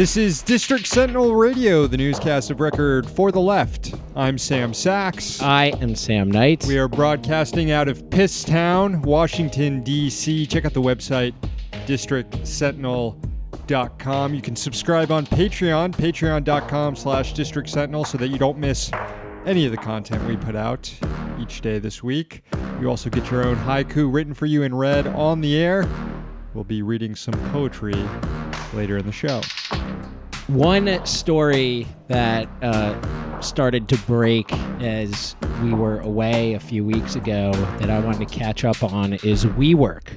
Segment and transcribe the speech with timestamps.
[0.00, 3.92] This is District Sentinel Radio, the newscast of record for the left.
[4.16, 5.42] I'm Sam Sacks.
[5.42, 6.64] I am Sam Knight.
[6.64, 10.46] We are broadcasting out of Pisstown, Washington, D.C.
[10.46, 11.34] Check out the website,
[11.84, 14.32] districtsentinel.com.
[14.32, 18.90] You can subscribe on Patreon, patreon.com slash district sentinel, so that you don't miss
[19.44, 20.90] any of the content we put out
[21.38, 22.42] each day this week.
[22.80, 25.86] You also get your own haiku written for you and read on the air.
[26.54, 27.92] We'll be reading some poetry
[28.72, 29.42] later in the show.
[30.52, 37.52] One story that uh, started to break as we were away a few weeks ago
[37.78, 40.08] that I wanted to catch up on is WeWork.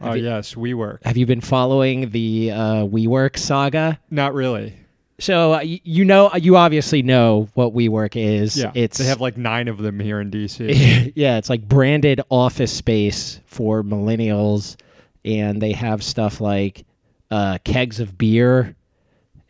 [0.00, 1.02] Oh, you- yes, we work.
[1.04, 2.56] Have you been following the uh,
[2.86, 3.98] WeWork saga?
[4.10, 4.74] Not really.
[5.18, 8.56] So uh, you know, you obviously know what WeWork is.
[8.56, 11.12] Yeah, it's they have like nine of them here in DC.
[11.16, 14.76] yeah, it's like branded office space for millennials,
[15.24, 16.84] and they have stuff like
[17.30, 18.74] uh, kegs of beer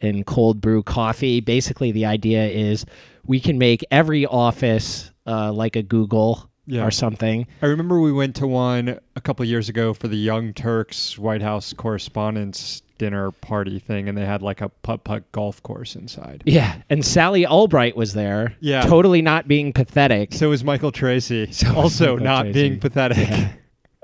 [0.01, 1.41] and cold brew coffee.
[1.41, 2.85] Basically, the idea is
[3.27, 6.85] we can make every office uh, like a Google Yeah.
[6.87, 7.47] or something.
[7.63, 11.43] I remember we went to one a couple years ago for the Young Turks White
[11.43, 16.43] House Correspondents dinner party thing, and they had like a putt putt golf course inside.
[16.47, 18.55] Yeah, and Sally Albright was there.
[18.61, 18.83] Yeah.
[18.83, 20.33] totally not being pathetic.
[20.33, 22.53] So is Michael Tracey, So also Michael not Tracey.
[22.69, 23.29] being pathetic.
[23.29, 23.49] Yeah.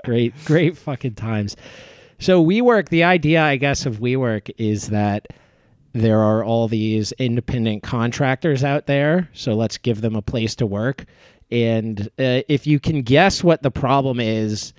[0.03, 1.55] great, great fucking times.
[2.19, 5.27] So WeWork, the idea, I guess, of WeWork is that
[5.93, 9.29] there are all these independent contractors out there.
[9.33, 11.05] So let's give them a place to work.
[11.51, 14.73] And uh, if you can guess what the problem is,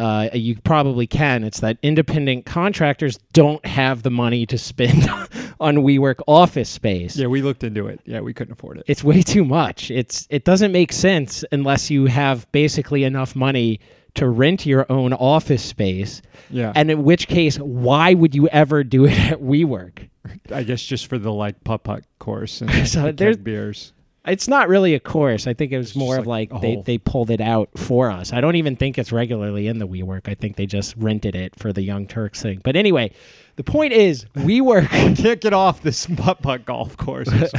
[0.00, 1.44] uh, you probably can.
[1.44, 5.08] It's that independent contractors don't have the money to spend
[5.60, 8.00] on WeWork office space Yeah, we looked into it.
[8.06, 8.84] Yeah, we couldn't afford it.
[8.86, 9.90] it's way too much.
[9.90, 13.78] It's it doesn't make sense unless you have basically enough money
[14.14, 16.22] to rent your own office space.
[16.50, 20.08] Yeah, And in which case, why would you ever do it at WeWork?
[20.52, 23.92] I guess just for the like putt putt course and So the there's- beers.
[24.26, 25.46] It's not really a course.
[25.46, 28.10] I think it was more of like like they, whole- they pulled it out for
[28.10, 28.34] us.
[28.34, 30.28] I don't even think it's regularly in the WeWork.
[30.28, 32.60] I think they just rented it for the Young Turks thing.
[32.62, 33.12] But anyway,
[33.56, 37.28] the point is WeWork Can't get off this putt putt golf course.
[37.32, 37.44] I.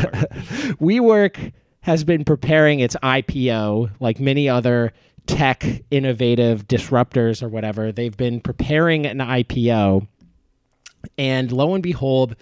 [0.79, 1.51] WeWork
[1.81, 4.93] has been preparing its IPO like many other
[5.31, 7.91] tech innovative disruptors or whatever.
[7.91, 10.07] They've been preparing an IPO,
[11.17, 12.35] and lo and behold,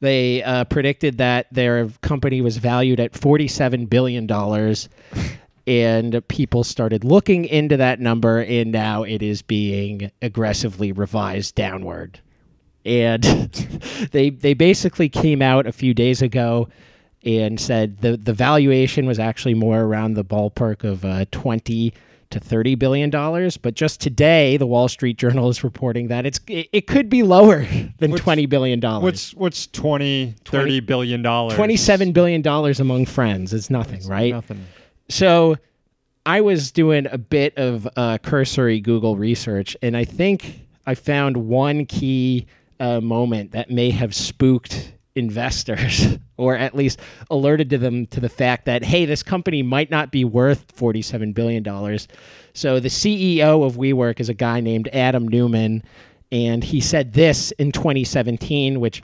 [0.00, 4.28] they uh, predicted that their company was valued at $47 billion.
[5.64, 12.20] And people started looking into that number, and now it is being aggressively revised downward
[12.84, 13.22] and
[14.12, 16.68] they they basically came out a few days ago
[17.24, 21.92] and said the the valuation was actually more around the ballpark of uh, 20
[22.32, 26.40] to 30 billion dollars but just today the Wall Street Journal is reporting that it's
[26.48, 27.64] it, it could be lower
[27.98, 31.54] than What's- 20 billion dollars what's what's 20, 30 billion dollars?
[31.54, 34.66] 27 billion dollars among friends is nothing right Nothing.
[35.08, 35.56] so
[36.24, 41.36] I was doing a bit of uh, cursory Google research, and I think I found
[41.36, 42.46] one key
[42.78, 47.00] uh, moment that may have spooked investors, or at least
[47.30, 51.32] alerted to them to the fact that hey, this company might not be worth forty-seven
[51.32, 52.08] billion dollars.
[52.54, 55.82] So the CEO of WeWork is a guy named Adam Neumann,
[56.30, 59.02] and he said this in 2017, which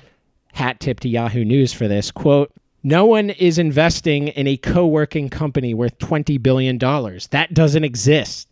[0.52, 2.52] hat tip to Yahoo News for this quote.
[2.82, 6.78] No one is investing in a co working company worth $20 billion.
[6.78, 8.48] That doesn't exist.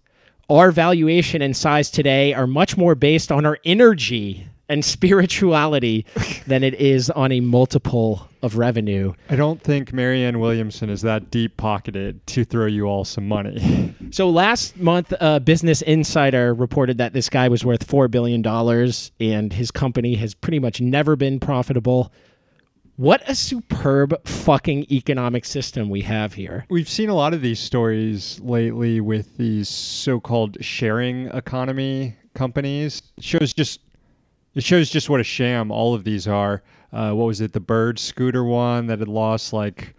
[0.51, 6.07] Our valuation and size today are much more based on our energy and spirituality
[6.47, 9.13] than it is on a multiple of revenue.
[9.29, 13.95] I don't think Marianne Williamson is that deep pocketed to throw you all some money.
[14.13, 18.47] So last month, uh, Business Insider reported that this guy was worth $4 billion
[19.21, 22.13] and his company has pretty much never been profitable.
[22.97, 26.65] What a superb fucking economic system we have here.
[26.71, 33.03] We've seen a lot of these stories lately with these so-called sharing economy companies.
[33.19, 33.81] It shows just
[34.57, 36.63] it shows just what a sham all of these are.
[36.93, 37.53] Uh, what was it?
[37.53, 39.95] The Bird scooter one that had lost like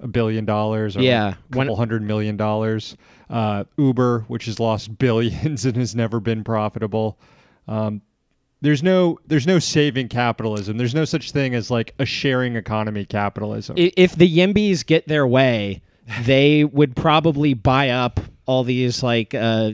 [0.00, 2.96] a billion dollars or Yeah, a couple one- hundred million dollars.
[3.30, 7.18] Uh, Uber, which has lost billions and has never been profitable.
[7.68, 8.02] Um,
[8.60, 10.76] there's no there's no saving capitalism.
[10.78, 13.76] There's no such thing as like a sharing economy capitalism.
[13.78, 15.82] If the Yimbys get their way,
[16.24, 19.72] they would probably buy up all these like uh,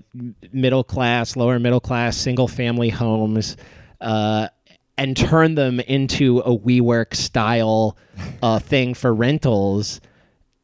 [0.53, 3.57] middle class, lower middle class, single family homes,
[4.01, 4.49] uh,
[4.97, 7.97] and turn them into a WeWork style
[8.43, 10.01] uh, thing for rentals.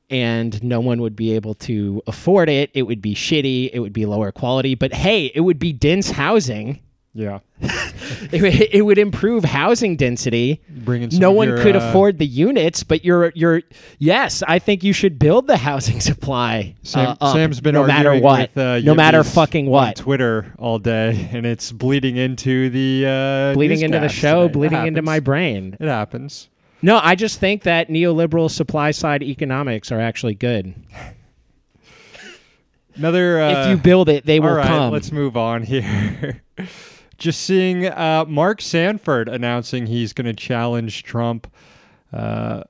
[0.08, 2.70] And no one would be able to afford it.
[2.74, 3.70] It would be shitty.
[3.72, 4.74] It would be lower quality.
[4.74, 6.80] But hey, it would be dense housing.
[7.16, 7.38] Yeah.
[7.60, 10.60] it, would- it would improve housing density.
[10.68, 13.62] Bringing no one your, could uh, afford the units, but you're you're
[13.98, 16.74] yes, I think you should build the housing supply.
[16.82, 20.52] Sam, uh, Sam's been no matter what, with, uh, no matter fucking on what, Twitter
[20.58, 24.52] all day, and it's bleeding into the uh, bleeding into the show, today.
[24.52, 25.76] Bleeding into my brain.
[25.80, 26.48] It happens.
[26.82, 30.74] No, I just think that neoliberal supply side economics are actually good.
[32.94, 33.40] Another.
[33.40, 34.92] Uh, if you build it, they will all right, come.
[34.92, 36.42] let's move on here.
[37.18, 41.52] Just seeing uh, Mark Sanford announcing he's going to challenge Trump.
[42.12, 42.62] Uh,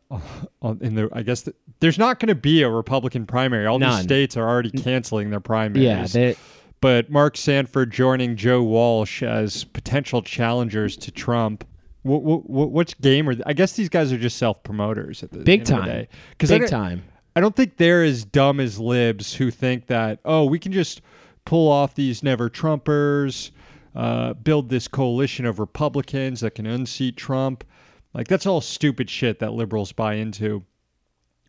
[0.81, 3.67] in the, I guess the, there's not going to be a Republican primary.
[3.67, 5.85] All these states are already canceling their primaries.
[5.85, 6.37] yeah, they,
[6.81, 11.67] but Mark Sanford joining Joe Walsh as potential challengers to Trump.
[12.03, 13.35] What, what, which game are?
[13.45, 15.87] I guess these guys are just self promoters at the Big end of the time.
[15.87, 16.09] day.
[16.41, 17.05] I big don't, time.
[17.35, 21.03] I don't think they're as dumb as libs who think that oh we can just
[21.45, 23.51] pull off these never Trumpers,
[23.97, 27.65] uh, build this coalition of Republicans that can unseat Trump.
[28.13, 30.65] Like that's all stupid shit that liberals buy into.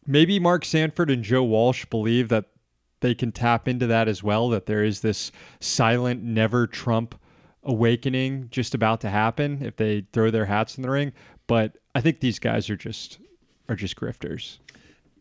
[0.06, 2.46] Maybe Mark Sanford and Joe Walsh believe that
[3.02, 4.50] they can tap into that as well.
[4.50, 7.20] That there is this silent, never Trump
[7.64, 11.12] awakening just about to happen if they throw their hats in the ring.
[11.48, 13.20] But I think these guys are just
[13.68, 14.60] are just grifters.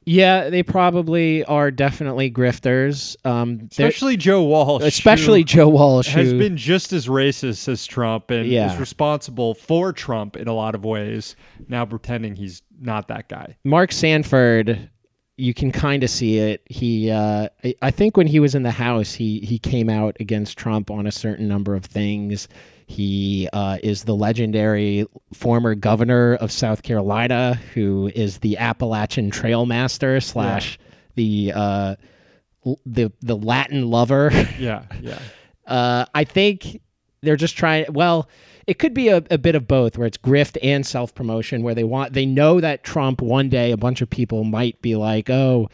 [0.08, 3.16] Yeah, they probably are definitely grifters.
[3.26, 4.84] Um, Especially Joe Walsh.
[4.84, 8.72] especially Joe Walsh, has who, been just as racist as Trump and Yeah.
[8.72, 11.34] is responsible for Trump in a lot of ways,
[11.68, 13.56] now pretending he's not that guy.
[13.64, 14.90] Mark Sanford.
[15.38, 16.62] You can kind of see it.
[16.70, 20.16] He, uh, I, I think, when he was in the House, he he came out
[20.18, 22.48] against Trump on a certain number of things.
[22.86, 29.66] He uh, is the legendary former governor of South Carolina, who is the Appalachian Trail
[29.66, 30.78] Master slash
[31.16, 31.96] the uh,
[32.64, 34.30] l- the the Latin lover.
[34.58, 35.18] Yeah, yeah.
[35.66, 36.80] Uh, I think
[37.22, 37.86] they're just trying.
[37.92, 38.28] Well,
[38.68, 41.74] it could be a, a bit of both, where it's grift and self promotion, where
[41.74, 45.28] they want they know that Trump one day a bunch of people might be like,
[45.28, 45.68] oh,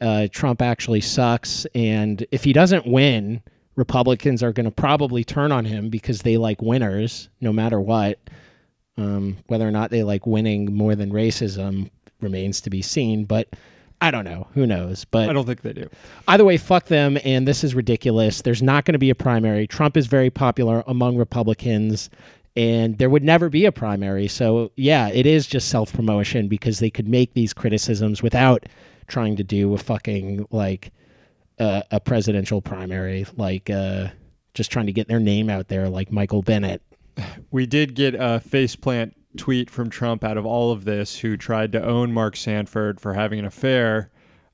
[0.00, 3.42] uh, Trump actually sucks, and if he doesn't win,
[3.76, 8.18] Republicans are going to probably turn on him because they like winners, no matter what.
[8.98, 11.90] Um, whether or not they like winning more than racism
[12.20, 13.48] remains to be seen, but.
[14.02, 14.48] I don't know.
[14.54, 15.04] Who knows?
[15.04, 15.88] But I don't think they do.
[16.26, 17.18] either way, fuck them.
[17.24, 18.42] And this is ridiculous.
[18.42, 19.68] There's not going to be a primary.
[19.68, 22.10] Trump is very popular among Republicans,
[22.56, 24.26] and there would never be a primary.
[24.26, 28.66] So, yeah, it is just self promotion because they could make these criticisms without
[29.06, 30.90] trying to do a fucking like
[31.90, 34.08] a presidential primary, like uh,
[34.54, 36.82] just trying to get their name out there, like Michael Bennet.
[37.50, 41.72] We did get a faceplant tweet from Trump out of all of this who tried
[41.72, 44.10] to own Mark Sanford for having an affair.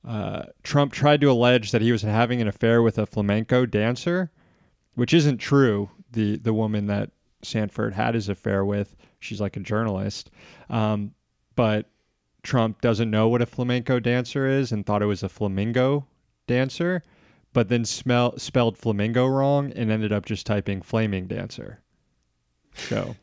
[0.06, 4.31] Uh, Trump tried to allege that he was having an affair with a flamenco dancer,
[4.94, 5.90] which isn't true.
[6.12, 7.10] The the woman that
[7.43, 10.31] Sanford had his affair with, she's like a journalist.
[10.70, 11.12] Um,
[11.55, 11.87] but
[12.43, 16.06] Trump doesn't know what a flamenco dancer is and thought it was a flamingo
[16.48, 17.04] dancer,
[17.52, 21.78] but then smell, spelled flamingo wrong and ended up just typing flaming dancer.
[22.74, 23.14] So,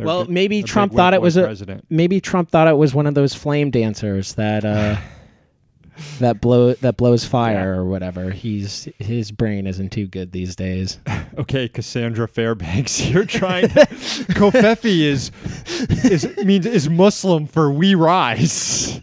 [0.00, 1.84] Well, big- maybe Trump thought it was a- president.
[1.90, 4.96] Maybe Trump thought it was one of those flame dancers that uh,
[6.18, 8.30] that blow that blows fire or whatever.
[8.30, 10.98] He's his brain isn't too good these days.
[11.38, 13.68] Okay, Cassandra Fairbanks, you're trying.
[13.68, 13.84] To,
[14.32, 15.30] Covfefe is
[16.02, 19.02] is means is Muslim for we rise.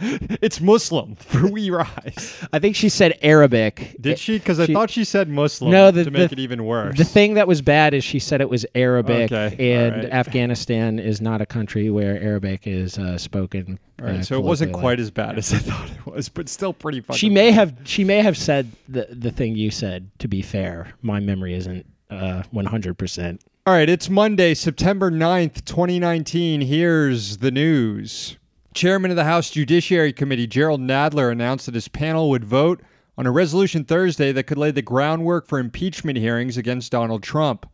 [0.42, 2.34] it's Muslim for we rise.
[2.52, 3.96] I think she said Arabic.
[4.00, 4.38] Did she?
[4.38, 6.96] Because I thought she said Muslim No, the- to make the- it even worse.
[6.96, 10.12] The thing that was bad is she said it was Arabic, Okay, and right.
[10.12, 13.78] Afghanistan is not a country where Arabic is uh, spoken.
[14.00, 16.48] All right, uh, so it wasn't quite as bad as I thought it was, but
[16.48, 17.18] still pretty fucking.
[17.18, 17.54] She may bad.
[17.54, 20.10] have she may have said the the thing you said.
[20.18, 23.40] To be fair, my memory isn't uh, one hundred percent.
[23.66, 26.60] All right, it's Monday, September 9th, 2019.
[26.60, 28.36] Here's the news.
[28.76, 32.82] Chairman of the House Judiciary Committee, Jerrold Nadler, announced that his panel would vote
[33.16, 37.64] on a resolution Thursday that could lay the groundwork for impeachment hearings against Donald Trump.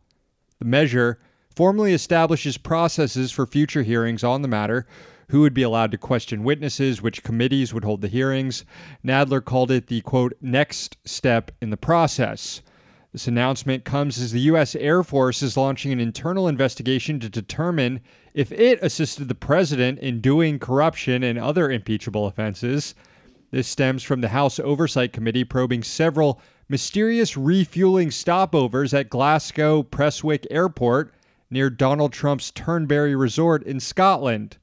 [0.59, 1.19] The measure
[1.53, 4.87] formally establishes processes for future hearings on the matter,
[5.27, 8.63] who would be allowed to question witnesses, which committees would hold the hearings.
[9.05, 12.61] Nadler called it the quote, next step in the process.
[13.13, 14.73] This announcement comes as the U.S.
[14.73, 18.01] Air Force is launching an internal investigation to determine
[18.33, 22.95] if it assisted the president in doing corruption and other impeachable offenses.
[23.51, 30.47] This stems from the House Oversight Committee probing several mysterious refueling stopovers at Glasgow Prestwick
[30.49, 31.13] Airport
[31.51, 34.57] near Donald Trump's Turnberry Resort in Scotland.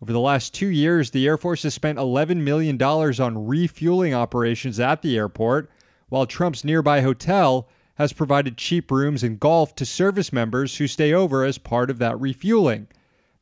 [0.00, 4.78] Over the last two years, the Air Force has spent $11 million on refueling operations
[4.78, 5.68] at the airport,
[6.08, 7.68] while Trump's nearby hotel
[8.00, 11.98] has provided cheap rooms and golf to service members who stay over as part of
[11.98, 12.88] that refueling.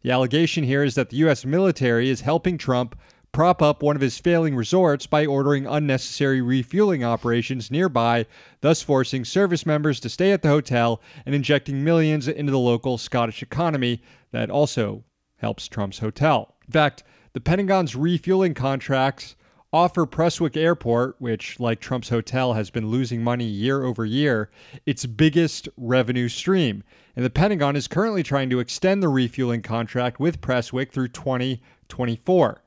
[0.02, 1.44] The allegation here is that the U.S.
[1.44, 2.98] military is helping Trump
[3.30, 8.26] prop up one of his failing resorts by ordering unnecessary refueling operations nearby,
[8.60, 12.98] thus forcing service members to stay at the hotel and injecting millions into the local
[12.98, 15.04] Scottish economy that also
[15.36, 16.56] helps Trump's hotel.
[16.66, 19.36] In fact, the Pentagon's refueling contracts
[19.72, 24.50] offer Prestwick Airport, which, like Trump's hotel, has been losing money year over year,
[24.86, 26.82] its biggest revenue stream.
[27.14, 32.62] And the Pentagon is currently trying to extend the refueling contract with Prestwick through 2024.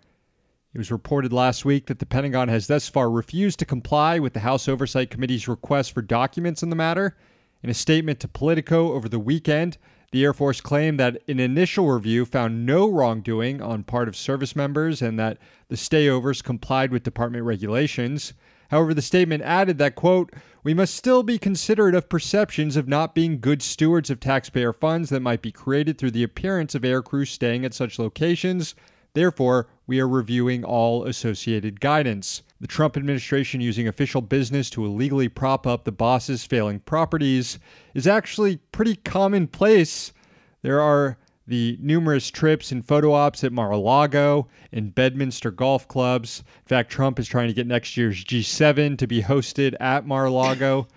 [0.73, 4.33] It was reported last week that the Pentagon has thus far refused to comply with
[4.33, 7.17] the House Oversight Committee's request for documents in the matter.
[7.63, 9.77] In a statement to Politico over the weekend,
[10.11, 14.55] the Air Force claimed that an initial review found no wrongdoing on part of service
[14.55, 15.37] members and that
[15.69, 18.33] the stayovers complied with department regulations.
[18.69, 23.15] However, the statement added that, quote, we must still be considerate of perceptions of not
[23.15, 27.27] being good stewards of taxpayer funds that might be created through the appearance of aircrew
[27.27, 28.75] staying at such locations.
[29.13, 32.43] Therefore, we are reviewing all associated guidance.
[32.61, 37.57] The Trump administration using official business to illegally prop up the boss's failing properties
[37.95, 40.13] is actually pretty commonplace.
[40.61, 45.87] There are the numerous trips and photo ops at Mar a Lago and Bedminster golf
[45.87, 46.43] clubs.
[46.61, 50.25] In fact, Trump is trying to get next year's G7 to be hosted at Mar
[50.25, 50.87] a Lago.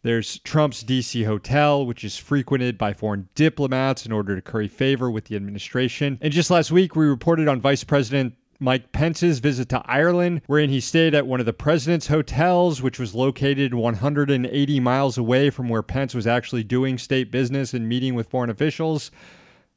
[0.00, 5.10] There's Trump's DC hotel, which is frequented by foreign diplomats in order to curry favor
[5.10, 6.16] with the administration.
[6.22, 10.70] And just last week, we reported on Vice President Mike Pence's visit to Ireland, wherein
[10.70, 15.68] he stayed at one of the president's hotels, which was located 180 miles away from
[15.68, 19.10] where Pence was actually doing state business and meeting with foreign officials.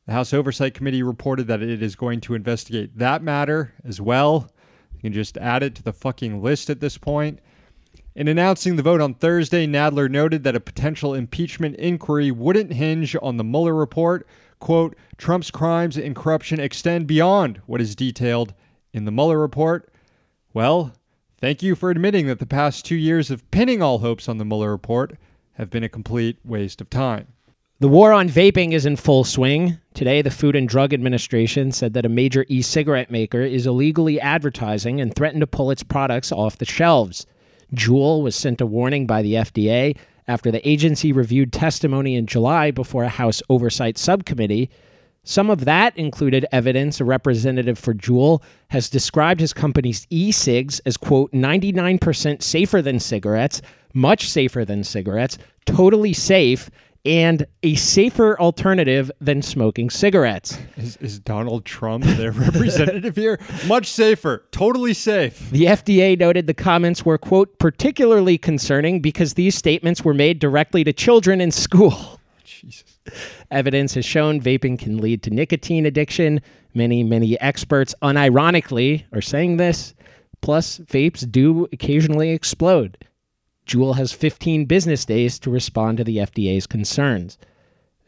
[0.06, 4.50] The House Oversight Committee reported that it is going to investigate that matter as well.
[4.94, 7.40] You can just add it to the fucking list at this point.
[8.16, 13.16] In announcing the vote on Thursday, Nadler noted that a potential impeachment inquiry wouldn't hinge
[13.22, 14.28] on the Mueller report.
[14.60, 18.54] Quote, Trump's crimes and corruption extend beyond what is detailed
[18.94, 19.92] in the Mueller report?
[20.54, 20.94] Well,
[21.40, 24.46] thank you for admitting that the past two years of pinning all hopes on the
[24.46, 25.18] Mueller report
[25.54, 27.28] have been a complete waste of time.
[27.82, 29.78] The war on vaping is in full swing.
[29.94, 34.20] Today, the Food and Drug Administration said that a major e cigarette maker is illegally
[34.20, 37.26] advertising and threatened to pull its products off the shelves.
[37.74, 39.96] Juul was sent a warning by the FDA
[40.28, 44.70] after the agency reviewed testimony in July before a House Oversight Subcommittee
[45.24, 50.80] some of that included evidence a representative for Juul has described his company's e cigs
[50.82, 53.62] as, quote, 99% safer than cigarettes,
[53.94, 56.70] much safer than cigarettes, totally safe,
[57.06, 60.60] and a safer alternative than smoking cigarettes.
[60.76, 63.40] Is, is Donald Trump their representative here?
[63.68, 65.50] Much safer, totally safe.
[65.52, 70.84] The FDA noted the comments were, quote, particularly concerning because these statements were made directly
[70.84, 72.20] to children in school.
[72.44, 73.00] Jesus.
[73.52, 76.42] Evidence has shown vaping can lead to nicotine addiction.
[76.74, 79.96] Many, many experts, unironically, are saying this.
[80.42, 82.98] Plus, vapes do occasionally explode.
[83.66, 87.38] Juul has 15 business days to respond to the FDA's concerns.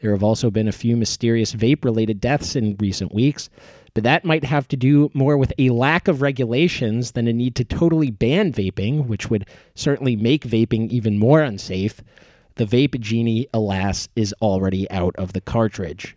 [0.00, 3.48] There have also been a few mysterious vape related deaths in recent weeks,
[3.94, 7.54] but that might have to do more with a lack of regulations than a need
[7.56, 9.46] to totally ban vaping, which would
[9.76, 12.02] certainly make vaping even more unsafe.
[12.56, 16.16] The vape genie, alas, is already out of the cartridge.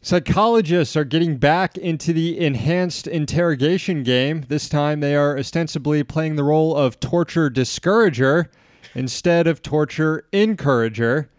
[0.00, 4.44] Psychologists are getting back into the enhanced interrogation game.
[4.48, 8.50] This time they are ostensibly playing the role of torture discourager
[8.94, 11.30] instead of torture encourager.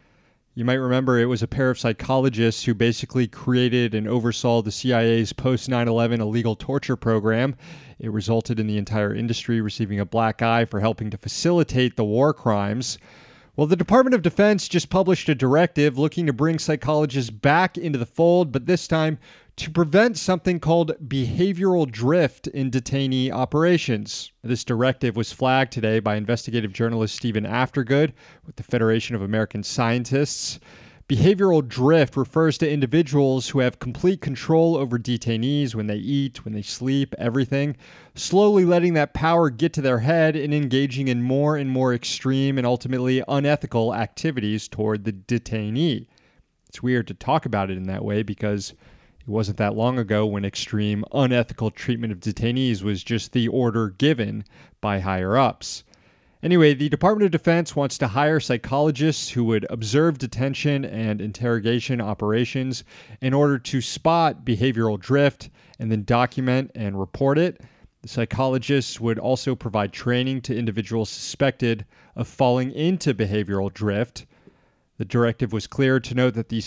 [0.56, 4.74] You might remember it was a pair of psychologists who basically created and oversaw the
[4.74, 7.56] CIA's post 9 11 illegal torture program.
[7.98, 12.04] It resulted in the entire industry receiving a black eye for helping to facilitate the
[12.04, 12.98] war crimes.
[13.60, 18.00] Well, the Department of Defense just published a directive looking to bring psychologists back into
[18.00, 19.20] the fold, but this time
[19.58, 24.32] to prevent something called behavioral drift in detainee operations.
[24.46, 28.14] This directive was flagged today by investigative journalist Steven Aftergood
[28.46, 30.62] with the Federation of American Scientists.
[31.10, 36.54] Behavioral drift refers to individuals who have complete control over detainees when they eat, when
[36.54, 37.76] they sleep, everything,
[38.14, 42.60] slowly letting that power get to their head and engaging in more and more extreme
[42.60, 46.06] and ultimately unethical activities toward the detainee.
[46.68, 48.76] It's weird to talk about it in that way because
[49.20, 53.90] it wasn't that long ago when extreme, unethical treatment of detainees was just the order
[53.90, 54.44] given
[54.80, 55.84] by higher ups.
[56.42, 62.00] Anyway, the Department of Defense wants to hire psychologists who would observe detention and interrogation
[62.00, 62.86] operations
[63.20, 67.62] in order to spot behavioral drift and then document and report it.
[68.04, 74.26] The psychologists would also provide training to individuals suspected of falling into behavioral drift.
[74.98, 76.62] The directive was clear to note that the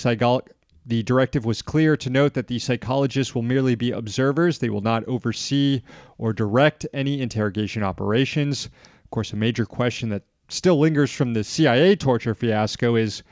[0.84, 4.58] the directive was clear to note that the psychologists will merely be observers.
[4.58, 5.82] They will not oversee
[6.18, 8.68] or direct any interrogation operations.
[9.12, 13.22] Of course, a major question that still lingers from the CIA torture fiasco is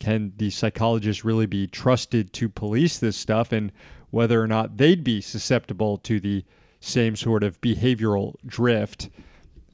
[0.00, 3.70] can the psychologists really be trusted to police this stuff and
[4.10, 6.44] whether or not they'd be susceptible to the
[6.80, 9.10] same sort of behavioral drift?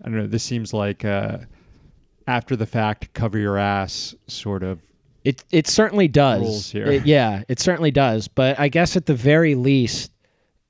[0.02, 0.26] I don't know.
[0.26, 1.38] This seems like uh,
[2.26, 4.80] after the fact, cover your ass sort of
[5.24, 6.42] It it certainly does.
[6.42, 6.88] Rules here.
[6.88, 8.28] It- yeah, it certainly does.
[8.28, 10.10] But I guess at the very least,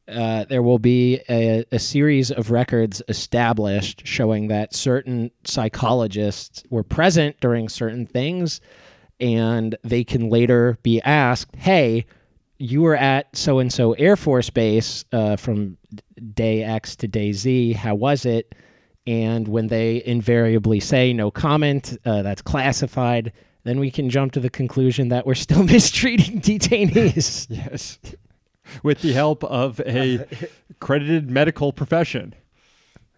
[0.08, 6.82] uh, there will be a, a series of records established showing that certain psychologists were
[6.82, 8.60] present during certain things,
[9.20, 12.04] and they can later be asked, "Hey,
[12.58, 15.76] you were at so and so Air Force Base uh, from
[16.34, 17.72] day X to day Z.
[17.72, 18.54] How was it?"
[19.06, 23.32] And when they invariably say no comment, uh, that's classified,
[23.64, 27.46] then we can jump to the conclusion that we're still mistreating detainees.
[27.50, 27.98] Yes.
[28.82, 30.26] With the help of a
[30.70, 32.34] accredited medical profession.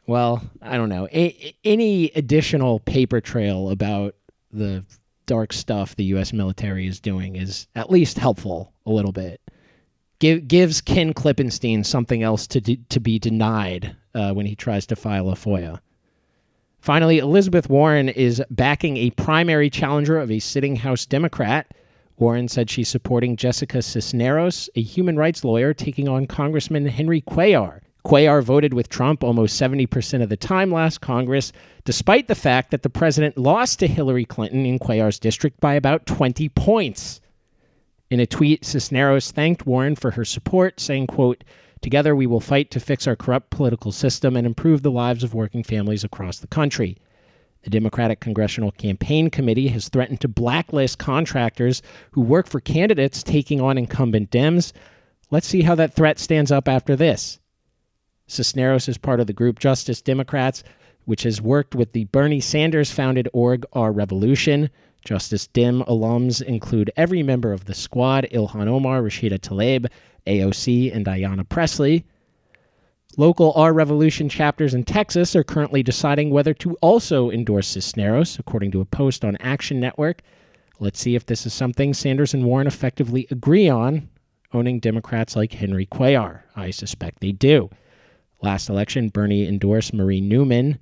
[0.06, 1.08] well, I don't know.
[1.12, 4.14] A- any additional paper trail about
[4.52, 4.84] the
[5.26, 6.32] dark stuff the U.S.
[6.32, 9.40] military is doing is at least helpful a little bit.
[10.18, 14.86] Give, gives Ken Klippenstein something else to, de- to be denied uh, when he tries
[14.86, 15.80] to file a FOIA.
[16.80, 21.72] Finally, Elizabeth Warren is backing a primary challenger of a sitting House Democrat.
[22.18, 27.80] Warren said she's supporting Jessica Cisneros, a human rights lawyer, taking on Congressman Henry Cuellar.
[28.06, 31.52] Cuellar voted with Trump almost 70% of the time last Congress,
[31.84, 36.06] despite the fact that the president lost to Hillary Clinton in Cuellar's district by about
[36.06, 37.20] 20 points.
[38.08, 41.42] In a tweet, Cisneros thanked Warren for her support, saying, quote,
[41.82, 45.34] Together we will fight to fix our corrupt political system and improve the lives of
[45.34, 46.96] working families across the country.
[47.66, 53.60] The Democratic Congressional Campaign Committee has threatened to blacklist contractors who work for candidates taking
[53.60, 54.72] on incumbent Dems.
[55.32, 57.40] Let's see how that threat stands up after this.
[58.28, 60.62] Cisneros is part of the group Justice Democrats,
[61.06, 64.70] which has worked with the Bernie Sanders founded org Our Revolution.
[65.04, 69.90] Justice Dem alums include every member of the squad Ilhan Omar, Rashida Tlaib,
[70.28, 72.04] AOC, and Ayanna Pressley.
[73.18, 78.72] Local Our Revolution chapters in Texas are currently deciding whether to also endorse Cisneros, according
[78.72, 80.20] to a post on Action Network.
[80.80, 84.10] Let's see if this is something Sanders and Warren effectively agree on,
[84.52, 86.42] owning Democrats like Henry Cuellar.
[86.54, 87.70] I suspect they do.
[88.42, 90.78] Last election, Bernie endorsed Marie Newman.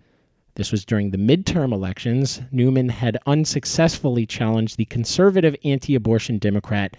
[0.57, 2.43] This was during the midterm elections.
[2.51, 6.97] Newman had unsuccessfully challenged the conservative anti abortion Democrat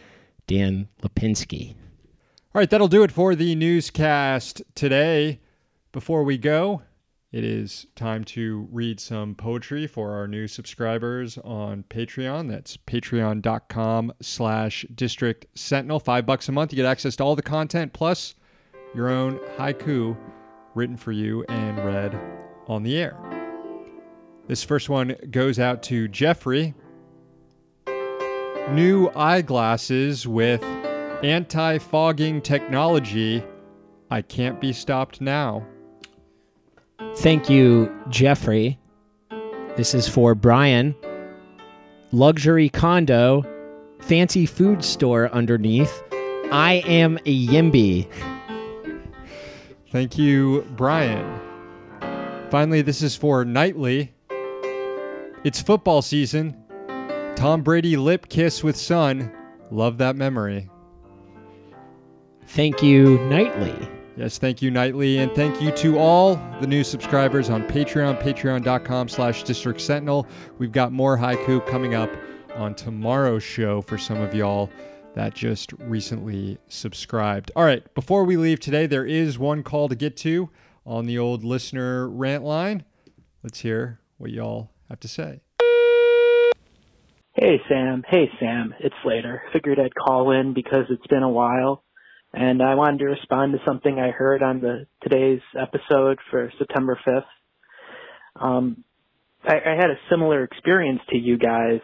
[0.48, 1.76] Dan Lipinski.
[2.56, 5.42] All right, that'll do it for the newscast today.
[5.92, 6.84] Before we go,
[7.34, 12.48] it is time to read some poetry for our new subscribers on Patreon.
[12.50, 16.00] That's patreon.com slash district sentinel.
[16.00, 16.72] Five bucks a month.
[16.72, 18.36] You get access to all the content plus
[18.96, 20.16] your own haiku
[20.76, 22.18] written for you and read
[22.68, 23.18] on the air.
[24.48, 26.74] This first one goes out to Jeffrey.
[28.72, 30.64] New eyeglasses with
[31.24, 33.44] anti fogging technology.
[34.10, 35.66] I can't be stopped now.
[37.18, 38.78] Thank you, Jeffrey.
[39.76, 40.96] This is for Brian.
[42.12, 43.44] Luxury condo,
[44.00, 46.04] fancy food store underneath.
[46.52, 48.08] I am a Yimby.
[49.92, 51.40] Thank you, Brian.
[52.50, 54.14] Finally, this is for Knightley.
[55.44, 56.56] It's football season.
[57.36, 59.32] Tom Brady lip kiss with son.
[59.72, 60.70] Love that memory.
[62.48, 63.90] Thank you, Knightley.
[64.18, 69.10] Yes, thank you, Knightley, and thank you to all the new subscribers on Patreon, patreon.com
[69.10, 70.26] slash district sentinel.
[70.58, 72.10] We've got more haiku coming up
[72.56, 74.70] on tomorrow's show for some of y'all
[75.16, 77.52] that just recently subscribed.
[77.56, 80.50] All right, before we leave today, there is one call to get to
[80.86, 82.86] on the old listener rant line.
[83.44, 85.42] Let's hear what y'all have to say.
[87.34, 89.44] Hey Sam, hey Sam, it's Slater.
[89.52, 91.84] Figured I'd call in because it's been a while,
[92.36, 97.00] and I wanted to respond to something I heard on the today's episode for September
[97.08, 97.24] 5th.
[98.36, 98.84] Um,
[99.46, 101.80] I, I had a similar experience to you guys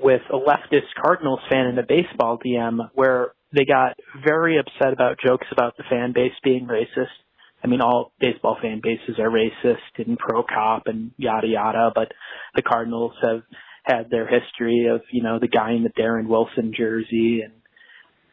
[0.00, 5.18] with a leftist Cardinals fan in a baseball DM where they got very upset about
[5.24, 7.14] jokes about the fan base being racist.
[7.62, 12.10] I mean, all baseball fan bases are racist and pro cop and yada yada, but
[12.56, 13.42] the Cardinals have
[13.84, 17.52] had their history of, you know, the guy in the Darren Wilson jersey and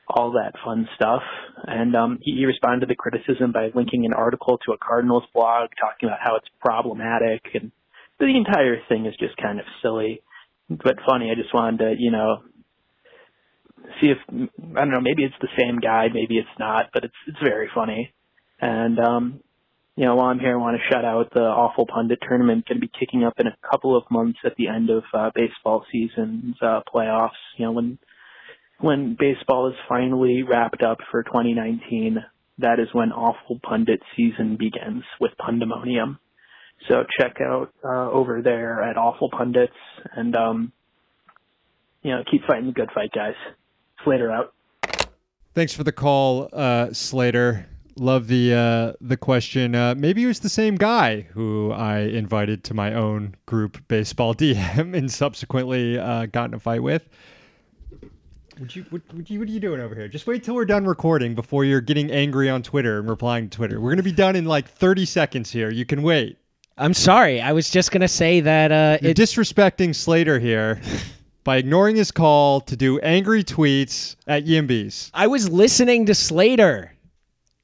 [0.09, 1.21] all that fun stuff.
[1.65, 5.23] And um, he, he responded to the criticism by linking an article to a Cardinals
[5.33, 7.71] blog talking about how it's problematic, and
[8.19, 10.21] the entire thing is just kind of silly,
[10.69, 11.31] but funny.
[11.31, 12.43] I just wanted to, you know,
[14.01, 17.15] see if I don't know, maybe it's the same guy, maybe it's not, but it's
[17.27, 18.13] it's very funny.
[18.59, 19.39] And um,
[19.95, 22.79] you know, while I'm here, I want to shout out the Awful Pundit tournament going
[22.79, 25.85] to be kicking up in a couple of months at the end of uh, baseball
[25.91, 27.39] season's uh, playoffs.
[27.57, 27.99] You know, when
[28.79, 32.23] when baseball is finally wrapped up for 2019,
[32.59, 36.17] that is when Awful Pundit season begins with Pundemonium.
[36.87, 39.73] So check out uh, over there at Awful Pundits
[40.13, 40.71] and um,
[42.03, 43.35] you know keep fighting the good fight, guys.
[44.03, 44.53] Slater out.
[45.53, 47.67] Thanks for the call, uh, Slater.
[47.97, 49.75] Love the uh, the question.
[49.75, 54.33] Uh, maybe it was the same guy who I invited to my own group baseball
[54.35, 57.09] DM and subsequently uh, got in a fight with.
[58.59, 60.09] Would you, what, what, you, what are you doing over here?
[60.09, 63.55] Just wait till we're done recording before you're getting angry on Twitter and replying to
[63.55, 63.79] Twitter.
[63.79, 65.69] We're gonna be done in like 30 seconds here.
[65.71, 66.37] You can wait.
[66.77, 67.39] I'm sorry.
[67.39, 70.81] I was just gonna say that uh, You're disrespecting Slater here
[71.45, 75.09] by ignoring his call to do angry tweets at Yimbys.
[75.13, 76.93] I was listening to Slater.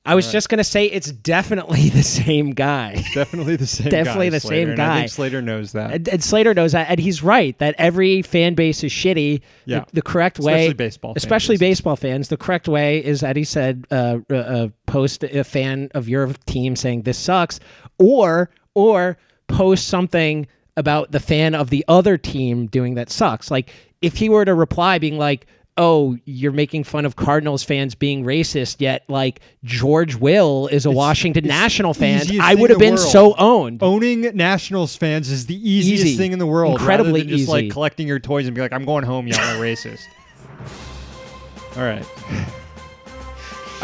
[0.06, 3.04] I was just gonna say it's definitely the same guy.
[3.14, 3.86] Definitely the same.
[3.86, 3.90] Guy.
[3.90, 5.00] Definitely guy, the Slater, same and I guy.
[5.00, 5.92] think Slater knows that.
[5.92, 9.42] And, and Slater knows that, and he's right that every fan base is shitty.
[9.66, 9.80] Yeah.
[9.80, 11.80] The, the correct way, Especially baseball especially bases.
[11.80, 15.90] baseball fans, the correct way is that he said, uh, uh, uh, post a fan
[15.96, 17.60] of your team saying this sucks,
[17.98, 23.50] or or post something about the fan of the other team doing that sucks.
[23.50, 25.48] Like if he were to reply being like.
[25.78, 30.92] Oh, you're making fun of Cardinals fans being racist, yet like George Will is a
[30.92, 32.24] Washington it's National fan.
[32.40, 33.08] I would have been world.
[33.10, 33.84] so owned.
[33.84, 36.18] Owning Nationals fans is the easiest Easy.
[36.18, 36.80] thing in the world.
[36.80, 39.40] Incredibly rather than just like collecting your toys and be like, "I'm going home, y'all
[39.40, 40.06] are racist."
[41.76, 42.06] All right.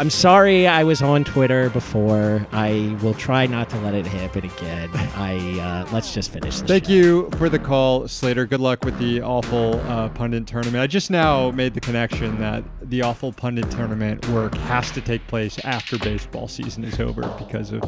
[0.02, 2.44] I'm sorry I was on Twitter before.
[2.50, 4.90] I will try not to let it happen again.
[5.14, 6.68] I uh, let's just finish this.
[6.68, 6.90] Thank show.
[6.90, 8.44] you for the call, Slater.
[8.44, 10.78] Good luck with the awful uh, pundit tournament.
[10.78, 15.24] I just now made the connection that the awful pundit tournament work has to take
[15.28, 17.84] place after baseball season is over because of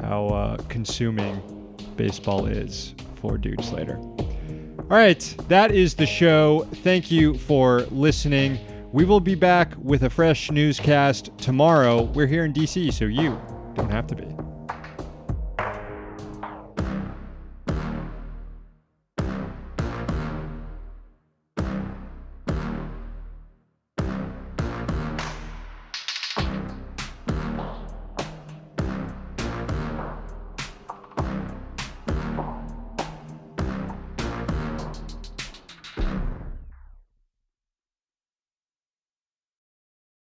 [0.00, 1.42] how uh, consuming
[1.96, 3.96] baseball is for Dude Slater.
[3.96, 5.18] All right,
[5.48, 6.68] that is the show.
[6.72, 8.60] Thank you for listening.
[8.98, 12.02] We will be back with a fresh newscast tomorrow.
[12.02, 13.40] We're here in DC, so you
[13.76, 14.47] don't have to be.